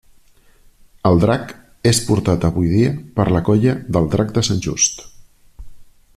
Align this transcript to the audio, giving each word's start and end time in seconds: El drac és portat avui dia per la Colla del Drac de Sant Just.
El 1.09 1.19
drac 1.23 1.53
és 1.91 1.99
portat 2.07 2.47
avui 2.49 2.71
dia 2.73 2.95
per 3.19 3.27
la 3.37 3.43
Colla 3.51 3.77
del 3.99 4.13
Drac 4.17 4.37
de 4.39 4.49
Sant 4.49 4.65
Just. 4.69 5.07